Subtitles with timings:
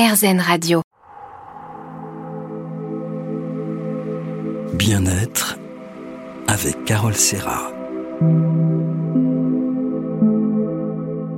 [0.00, 0.80] RZN Radio.
[4.72, 5.58] Bien-être
[6.48, 7.70] avec Carole Serra.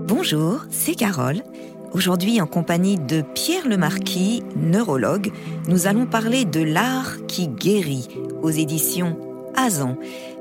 [0.06, 1.43] Bonjour, c'est Carole.
[1.93, 5.33] Aujourd'hui, en compagnie de Pierre Lemarquis, neurologue,
[5.67, 8.07] nous allons parler de l'art qui guérit
[8.43, 9.19] aux éditions
[9.57, 9.97] Azan.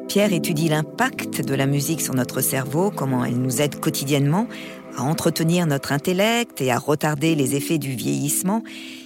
[0.08, 4.48] Pierre étudie l'impact de la musique sur notre cerveau, comment elle nous aide quotidiennement
[4.98, 8.64] à entretenir notre intellect et à retarder les effets du vieillissement.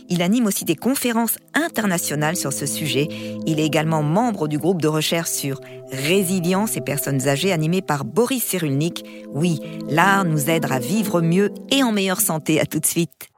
[0.09, 3.07] Il anime aussi des conférences internationales sur ce sujet.
[3.45, 5.59] Il est également membre du groupe de recherche sur
[5.91, 9.03] résilience et personnes âgées animé par Boris Cyrulnik.
[9.33, 9.59] Oui,
[9.89, 12.59] l'art nous aide à vivre mieux et en meilleure santé.
[12.59, 13.29] À tout de suite.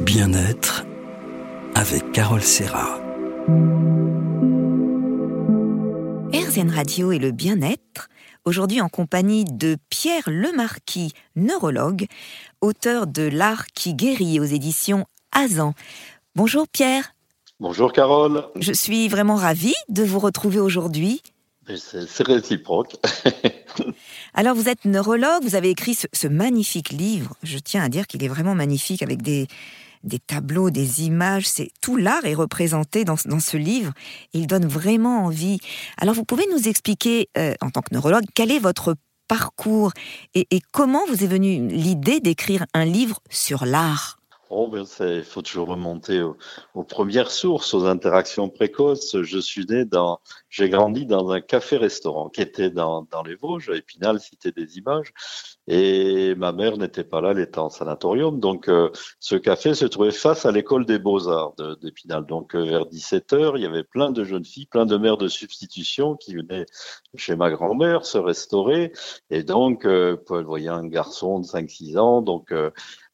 [0.00, 0.84] Bien-être
[1.74, 3.00] avec Carole Serra.
[6.32, 8.08] RZN Radio et le bien-être,
[8.44, 12.06] aujourd'hui en compagnie de Pierre Lemarquis, neurologue,
[12.60, 15.74] auteur de L'art qui guérit aux éditions Azan.
[16.34, 17.14] Bonjour Pierre.
[17.58, 18.44] Bonjour Carole.
[18.56, 21.22] Je suis vraiment ravie de vous retrouver aujourd'hui.
[21.76, 22.96] C'est réciproque.
[24.34, 27.36] Alors vous êtes neurologue, vous avez écrit ce, ce magnifique livre.
[27.42, 29.46] Je tiens à dire qu'il est vraiment magnifique avec des,
[30.02, 33.92] des tableaux, des images, c'est tout l'art est représenté dans, ce livre.
[34.32, 35.58] Il donne vraiment envie.
[35.98, 38.94] Alors vous pouvez nous expliquer, euh, en tant que neurologue, quel est votre
[39.28, 39.92] parcours
[40.34, 44.18] et, comment vous est venue l'idée d'écrire un livre sur l'art?
[44.52, 46.20] Oh, ben il faut toujours remonter
[46.74, 49.22] aux, premières sources, aux interactions précoces.
[49.22, 53.70] Je suis né dans, j'ai grandi dans un café-restaurant qui était dans, dans les Vosges,
[53.70, 55.12] à Épinal, cité des images.
[55.66, 58.40] Et ma mère n'était pas là, elle était en sanatorium.
[58.40, 62.26] Donc, euh, ce café se trouvait face à l'école des beaux-arts d'Épinal.
[62.26, 65.18] Donc, euh, vers 17 heures, il y avait plein de jeunes filles, plein de mères
[65.18, 66.66] de substitution qui venaient
[67.14, 68.92] chez ma grand-mère se restaurer.
[69.30, 72.22] Et donc, euh, elle voyait un garçon de 5-6 ans.
[72.22, 72.52] Donc,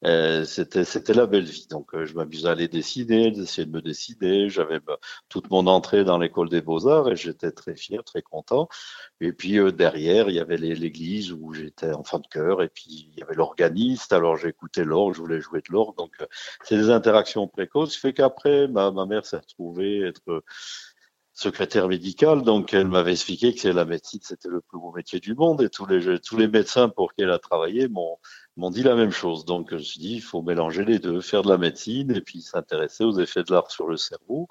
[0.05, 1.67] euh, c'était c'était la belle vie.
[1.71, 4.49] Donc euh, je m'amusais à aller dessiner, d'essayer de me décider.
[4.51, 8.23] J'avais bah, toute mon entrée dans l'école des beaux arts et j'étais très fier, très
[8.23, 8.69] content.
[9.21, 13.11] Et puis euh, derrière, il y avait l'église où j'étais enfant de cœur et puis
[13.15, 14.13] il y avait l'organiste.
[14.13, 15.97] Alors j'écoutais l'orgue, je voulais jouer de l'orgue.
[15.97, 16.27] Donc euh,
[16.63, 17.97] c'est des interactions précoces.
[17.97, 20.43] Fait qu'après, ma, ma mère s'est retrouvée être
[21.37, 25.35] secrétaire médicale, donc elle m'avait expliqué que la médecine c'était le plus beau métier du
[25.35, 28.19] monde et tous les tous les médecins pour qui elle a travaillé m'ont
[28.57, 29.45] m'ont dit la même chose.
[29.45, 32.21] Donc, je me suis dit, il faut mélanger les deux, faire de la médecine et
[32.21, 34.49] puis s'intéresser aux effets de l'art sur le cerveau.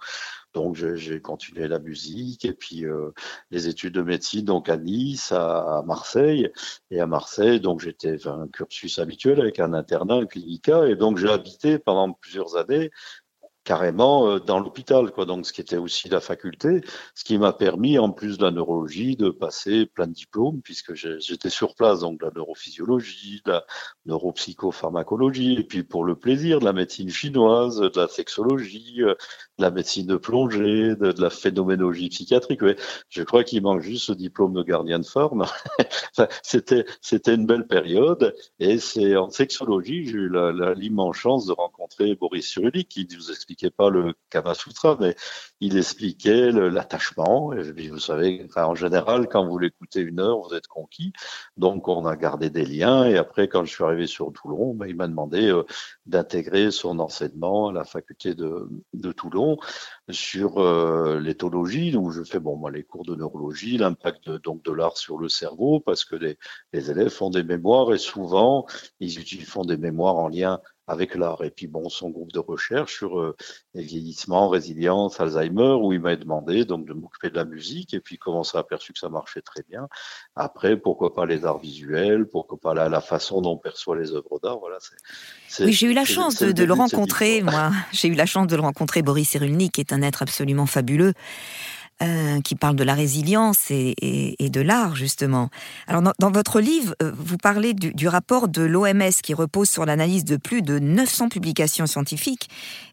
[0.53, 3.11] Donc, j'ai continué la musique et puis euh,
[3.51, 6.49] les études de médecine, donc à Nice, à, Marseille.
[6.91, 10.87] Et à Marseille, donc j'étais un cursus habituel avec un internat, un clinica.
[10.87, 12.91] Et donc, j'ai habité pendant plusieurs années
[13.65, 15.25] carrément euh, dans l'hôpital, quoi.
[15.25, 16.81] Donc, ce qui était aussi la faculté,
[17.15, 20.93] ce qui m'a permis, en plus de la neurologie, de passer plein de diplômes, puisque
[20.93, 23.65] j'étais sur place, donc la neurophysiologie, de la
[24.05, 29.15] neuropsychopharmacologie, et puis pour le plaisir, de la médecine chinoise, de la sexologie, euh,
[29.57, 32.61] de la médecine de plongée, de, la phénoménologie psychiatrique.
[32.61, 32.75] Ouais.
[33.09, 35.45] Je crois qu'il manque juste ce diplôme de gardien de forme.
[36.43, 40.31] c'était, c'était une belle période, et c'est en sexologie, j'ai eu
[40.75, 45.15] l'immense chance de rencontrer Boris Cyrulnik, qui vous explique pas le Kama Sutra, mais
[45.59, 47.53] il expliquait l'attachement.
[47.53, 51.13] Et vous savez, en général, quand vous l'écoutez une heure, vous êtes conquis.
[51.57, 53.05] Donc, on a gardé des liens.
[53.05, 55.63] Et après, quand je suis arrivé sur Toulon, ben, il m'a demandé euh,
[56.05, 59.57] d'intégrer son enseignement à la faculté de, de Toulon
[60.09, 64.71] sur euh, l'éthologie, où je fais bon moi les cours de neurologie, l'impact donc de
[64.71, 66.37] l'art sur le cerveau, parce que les,
[66.73, 68.65] élèves font des mémoires et souvent
[68.99, 71.43] ils font des mémoires en lien avec l'art.
[71.43, 73.35] Et puis bon, son groupe de recherche sur euh,
[73.73, 77.93] les vieillissements, résilience, Alzheimer, où il m'a demandé donc de m'occuper de la musique.
[77.93, 79.87] Et puis comment ça a aperçu que ça marchait très bien.
[80.35, 84.11] Après, pourquoi pas les arts visuels, pourquoi pas la, la façon dont on perçoit les
[84.11, 84.59] œuvres d'art.
[84.59, 84.77] Voilà.
[85.59, 87.41] oui, j'ai eu la chance de, de le rencontrer.
[87.41, 89.01] Moi, j'ai eu la chance de le rencontrer.
[89.01, 91.13] Boris Cyrulnik, qui est un être absolument fabuleux.
[92.03, 95.49] Euh, qui parle de la résilience et, de l'art, justement.
[95.87, 100.25] Alors, dans, votre livre, euh, vous parlez du rapport de l'OMS qui repose sur l'analyse
[100.25, 102.49] de plus de 900 publications scientifiques.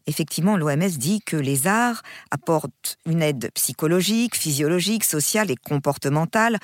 [0.07, 2.01] Effectivement, l'OMS dit que les arts
[2.31, 6.57] apportent une aide psychologique, physiologique, sociale et comportementale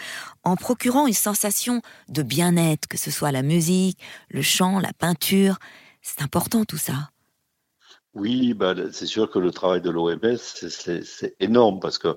[0.45, 3.99] en procurant une sensation de bien-être, que ce soit la musique,
[4.29, 5.59] le chant, la peinture.
[6.01, 7.09] C'est important tout ça.
[8.15, 12.15] Oui, bah, c'est sûr que le travail de l'OMS, c'est énorme parce que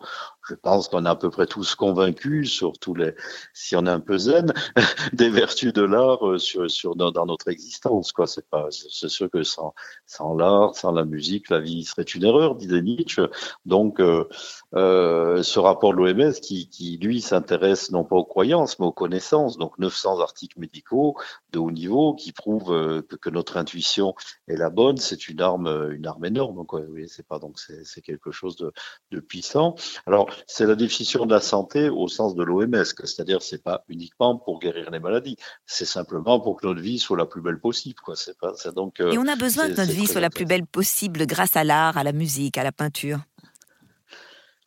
[0.49, 3.15] je pense qu'on est à peu près tous convaincus, surtout les,
[3.55, 4.53] si on est un peu zen,
[5.13, 8.13] des vertus de l'art euh, sur, sur dans, notre existence.
[8.13, 9.75] Quoi, c'est pas, c'est sûr que sans,
[10.07, 13.23] sans l'art, sans la musique, la vie serait une erreur, disait Nietzsche.
[13.65, 14.29] Donc, euh,
[14.75, 18.93] euh, ce rapport de l'OMS qui, qui lui s'intéresse non pas aux croyances, mais aux
[18.93, 19.59] connaissances.
[19.59, 21.17] Donc, 900 articles médicaux
[21.53, 24.15] de haut niveau qui prouvent euh, que, notre intuition
[24.49, 24.97] est la bonne.
[24.97, 26.57] C'est une arme, une arme énorme.
[26.57, 28.73] Donc, oui, c'est pas donc c'est quelque chose de,
[29.11, 29.77] de puissant.
[30.07, 34.37] Alors, c'est la définition de la santé au sens de l'OMS, c'est-à-dire c'est pas uniquement
[34.37, 35.37] pour guérir les maladies,
[35.67, 38.01] c'est simplement pour que notre vie soit la plus belle possible.
[38.03, 38.15] Quoi.
[38.41, 41.27] Pas, donc, euh, Et on a besoin que notre vie soit la plus belle possible
[41.27, 43.19] grâce à l'art, à la musique, à la peinture.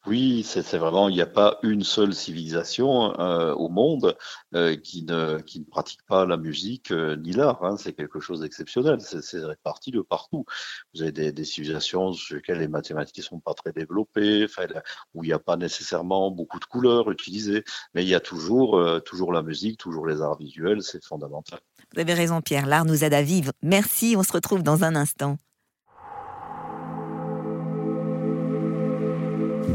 [0.08, 4.16] Oui, c'est vraiment, il n'y a pas une seule civilisation euh, au monde
[4.54, 7.64] euh, qui, ne, qui ne pratique pas la musique euh, ni l'art.
[7.64, 7.76] Hein.
[7.78, 9.00] C'est quelque chose d'exceptionnel.
[9.02, 10.46] C'est réparti de partout.
[10.94, 14.46] Vous avez des, des, civilisations sur lesquelles les mathématiques ne sont pas très développées,
[15.16, 17.64] où il n'y a pas nécessairement beaucoup de couleurs utilisées,
[17.96, 20.84] mais il y a toujours, toujours la musique, toujours les arts visuels.
[20.84, 21.60] C'est fondamental.
[21.96, 22.68] Vous avez raison, Pierre.
[22.68, 23.52] L'art nous aide à vivre.
[23.64, 24.16] Merci.
[24.16, 25.38] On se retrouve dans un instant.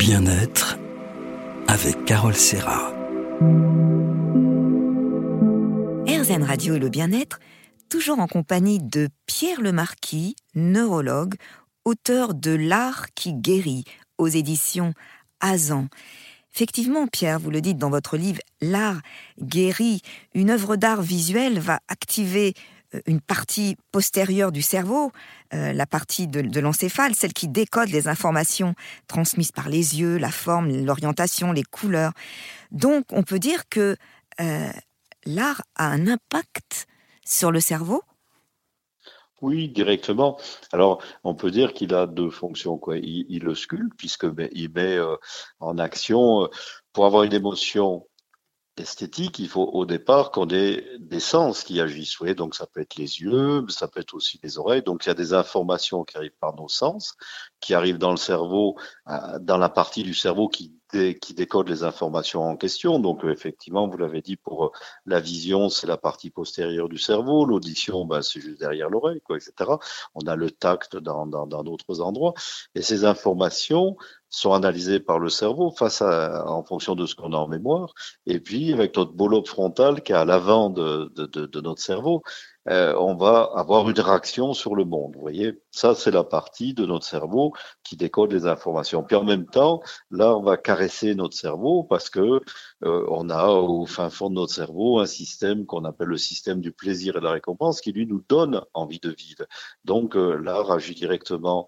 [0.00, 0.79] Bien-être
[1.69, 2.91] avec Carole Serra.
[6.08, 7.38] RZN Radio et le bien-être,
[7.91, 11.35] toujours en compagnie de Pierre Lemarquis, neurologue,
[11.85, 13.85] auteur de L'art qui guérit
[14.17, 14.94] aux éditions
[15.41, 15.88] Azan.
[16.55, 19.02] Effectivement, Pierre, vous le dites dans votre livre, l'art
[19.38, 20.00] guérit.
[20.32, 22.55] Une œuvre d'art visuel va activer
[23.07, 25.13] une partie postérieure du cerveau,
[25.55, 28.75] euh, la partie de, l'encéphale, celle qui décode les informations
[29.07, 32.13] transmises par les yeux, la forme, l'orientation, les couleurs.
[32.71, 33.97] Donc on peut dire que
[34.41, 34.71] euh,
[35.25, 36.87] l'art a un impact
[37.25, 38.03] sur le cerveau?
[39.43, 40.39] Oui, directement.
[40.71, 42.77] Alors, on peut dire qu'il a deux fonctions.
[42.77, 42.99] Quoi.
[42.99, 44.99] Il, le sculpte, puisque ben, il met
[45.61, 46.51] en action,
[46.93, 48.07] pour avoir une émotion,
[48.77, 52.21] esthétique, il faut au départ qu'on ait des sens qui agissent.
[52.21, 54.83] Oui, donc ça peut être les yeux, ça peut être aussi les oreilles.
[54.83, 57.17] Donc il y a des informations qui arrivent par nos sens,
[57.61, 58.77] qui arrivent dans le cerveau,
[59.09, 62.99] euh, dans la partie du cerveau qui qui décode les informations en question.
[62.99, 64.71] Donc euh, effectivement, vous l'avez dit, pour euh,
[65.07, 69.37] la vision, c'est la partie postérieure du cerveau, l'audition, ben, c'est juste derrière l'oreille, quoi,
[69.37, 69.71] etc.
[70.15, 72.35] On a le tact dans d'autres dans, endroits.
[72.75, 73.97] Et ces informations
[74.29, 77.93] sont analysées par le cerveau face à, en fonction de ce qu'on a en mémoire.
[78.27, 82.23] Et puis, avec notre beau frontal qui est à l'avant de, de, de notre cerveau,
[82.69, 85.15] euh, on va avoir une réaction sur le monde.
[85.15, 89.03] Vous voyez, ça c'est la partie de notre cerveau qui décode les informations.
[89.03, 92.41] Puis en même temps, là on va caresser notre cerveau parce que
[92.85, 96.61] euh, on a au fin fond de notre cerveau un système qu'on appelle le système
[96.61, 99.45] du plaisir et de la récompense qui lui nous donne envie de vivre.
[99.85, 101.67] Donc euh, l'art agit directement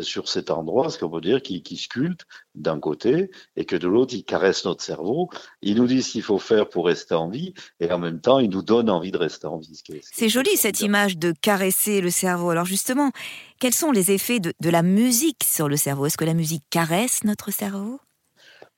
[0.00, 4.14] sur cet endroit, ce qu'on peut dire qu'il sculpte d'un côté et que de l'autre,
[4.14, 5.28] il caresse notre cerveau.
[5.62, 8.38] Il nous dit ce qu'il faut faire pour rester en vie et en même temps,
[8.38, 9.82] il nous donne envie de rester en vie.
[10.12, 12.50] C'est joli cette image de caresser le cerveau.
[12.50, 13.10] Alors justement,
[13.58, 16.06] quels sont les effets de, la musique sur le cerveau?
[16.06, 18.00] Est-ce que la musique caresse notre cerveau?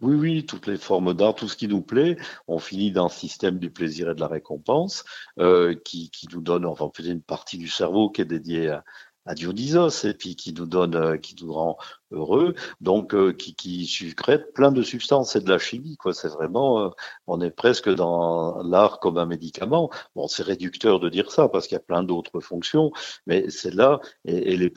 [0.00, 2.16] Oui, oui, toutes les formes d'art, tout ce qui nous plaît,
[2.48, 5.04] on finit dans le système du plaisir et de la récompense,
[5.38, 8.84] euh, qui, qui, nous donne, enfin, une partie du cerveau qui est dédiée à,
[9.26, 11.76] à Dionysos et puis qui nous donne, euh, qui nous rend
[12.12, 15.32] heureux, donc euh, qui, qui sucrète plein de substances.
[15.32, 16.12] C'est de la chimie, quoi.
[16.12, 16.88] C'est vraiment, euh,
[17.26, 19.90] on est presque dans l'art comme un médicament.
[20.14, 22.92] Bon, c'est réducteur de dire ça parce qu'il y a plein d'autres fonctions,
[23.26, 24.72] mais c'est là et, et les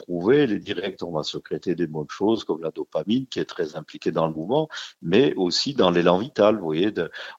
[0.60, 4.28] directs, on va sécréter des bonnes choses comme la dopamine qui est très impliquée dans
[4.28, 4.70] le mouvement,
[5.02, 6.58] mais aussi dans l'élan vital.
[6.58, 6.94] Vous voyez,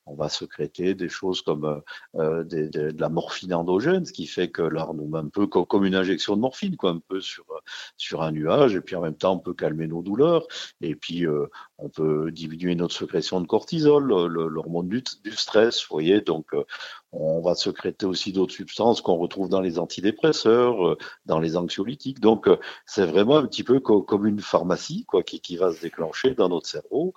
[0.06, 1.82] on va sécréter des choses comme
[2.16, 5.46] euh, des, de, la morphine endogène, ce qui fait que l'art nous met un peu
[5.46, 7.44] comme une injection de morphine, quoi, un peu sur
[7.96, 10.46] sur un nuage, et puis en même temps on peut calmer nos douleurs.
[10.80, 11.46] Et puis, euh,
[11.78, 16.20] on peut diminuer notre sécrétion de cortisol, l'hormone du, du, stress, vous voyez.
[16.20, 16.64] Donc, euh,
[17.12, 22.20] on va sécréter aussi d'autres substances qu'on retrouve dans les antidépresseurs, euh, dans les anxiolytiques.
[22.20, 22.48] Donc,
[22.86, 26.48] c'est vraiment un petit peu comme une pharmacie, quoi, qui, qui va se déclencher dans
[26.48, 27.14] notre cerveau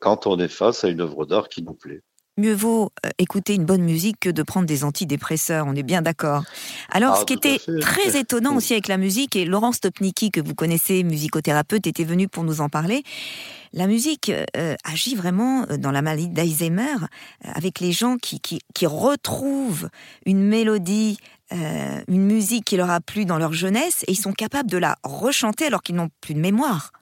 [0.00, 2.02] quand on est face à une œuvre d'art qui nous plaît
[2.38, 6.02] mieux vaut euh, écouter une bonne musique que de prendre des antidépresseurs, on est bien
[6.02, 6.44] d'accord.
[6.90, 10.40] Alors, ah, ce qui était très étonnant aussi avec la musique, et Laurence Topnicki, que
[10.40, 13.02] vous connaissez, musicothérapeute, était venue pour nous en parler,
[13.74, 16.96] la musique euh, agit vraiment euh, dans la maladie d'Alzheimer
[17.42, 19.88] avec les gens qui, qui, qui retrouvent
[20.26, 21.18] une mélodie,
[22.08, 24.96] une musique qui leur a plu dans leur jeunesse, et ils sont capables de la
[25.02, 26.92] rechanter alors qu'ils n'ont plus de mémoire.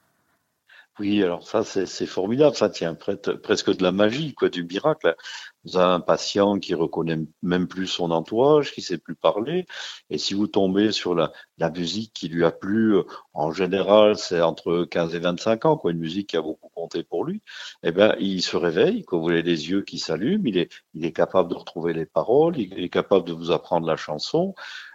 [1.01, 2.55] Oui, alors ça, c'est formidable.
[2.55, 5.15] Ça tient presque de la magie, quoi, du miracle.
[5.63, 9.65] Vous avez un patient qui reconnaît même plus son entourage, qui sait plus parler.
[10.11, 13.03] Et si vous tombez sur la, la musique qui lui a plu, euh,
[13.33, 17.01] en général, c'est entre 15 et 25 ans, quoi, une musique qui a beaucoup compté
[17.03, 17.41] pour lui.
[17.81, 21.03] Eh ben, il se réveille, quand vous avez les yeux qui s'allument, il est, il
[21.03, 24.53] est capable de retrouver les paroles, il est capable de vous apprendre la chanson.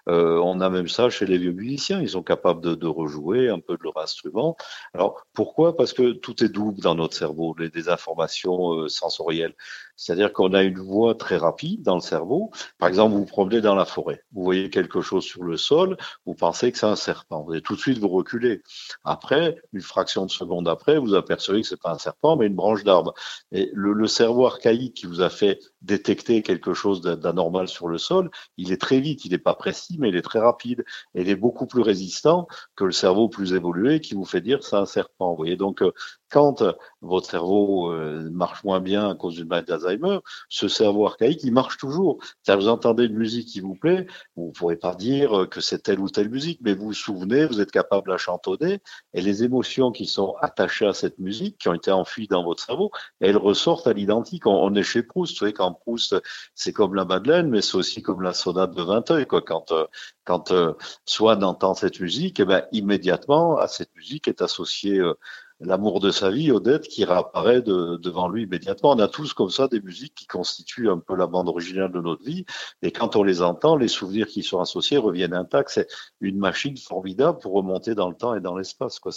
[0.08, 3.48] Euh, on a même ça chez les vieux musiciens, ils sont capables de, de, rejouer
[3.48, 4.56] un peu de leur instrument.
[4.94, 5.76] Alors pourquoi?
[5.76, 9.54] Parce que tout est double dans notre cerveau, les, des informations euh, sensorielles.
[9.96, 12.50] C'est-à-dire qu'on a une voix très rapide dans le cerveau.
[12.78, 15.96] Par exemple, vous vous promenez dans la forêt, vous voyez quelque chose sur le sol,
[16.26, 17.42] vous pensez que c'est un serpent.
[17.42, 18.62] Vous allez tout de suite vous reculer.
[19.04, 22.54] Après, une fraction de seconde après, vous apercevez que c'est pas un serpent, mais une
[22.54, 23.14] branche d'arbre.
[23.52, 27.98] Et le, le, cerveau archaïque qui vous a fait détecter quelque chose d'anormal sur le
[27.98, 30.84] sol, il est très vite, il n'est pas précis, mais il est très rapide.
[31.14, 34.62] Et il est beaucoup plus résistant que le cerveau plus évolué qui vous fait dire
[34.62, 35.30] c'est un serpent.
[35.30, 35.92] Vous voyez, donc euh,
[36.30, 36.62] quand
[37.02, 40.18] votre cerveau euh, marche moins bien à cause d'une maladie d'Alzheimer,
[40.48, 42.18] ce cerveau archaïque, il marche toujours.
[42.42, 45.82] cest vous entendez une musique qui vous plaît, vous ne pourrez pas dire que c'est
[45.82, 48.80] telle ou telle musique, mais vous vous souvenez, vous êtes capable de chantonner,
[49.14, 52.62] et les émotions qui sont attachées à cette musique, qui ont été enfuies dans votre
[52.62, 52.90] cerveau,
[53.20, 54.46] elles ressortent à l'identique.
[54.46, 56.16] On, est chez Proust, vous savez, quand Proust,
[56.54, 59.42] c'est comme la Madeleine, mais c'est aussi comme la sonate de Vinteuil, quoi.
[59.42, 59.86] Quand, euh,
[60.24, 60.72] quand euh,
[61.04, 65.14] Swann entend cette musique, eh ben, immédiatement, à cette musique est associée euh,
[65.60, 68.92] l'amour de sa vie, Odette, qui réapparaît devant lui immédiatement.
[68.92, 72.00] On a tous comme ça des musiques qui constituent un peu la bande originale de
[72.00, 72.44] notre vie.
[72.82, 75.70] Et quand on les entend, les souvenirs qui sont associés reviennent intacts.
[75.70, 75.88] C'est
[76.20, 78.98] une machine formidable pour remonter dans le temps et dans l'espace.
[78.98, 79.12] Quoi.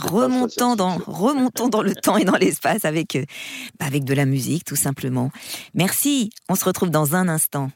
[0.00, 3.24] Remontons, dans, remontons dans le temps et dans l'espace avec, euh,
[3.80, 5.30] avec de la musique, tout simplement.
[5.74, 6.30] Merci.
[6.48, 7.70] On se retrouve dans un instant.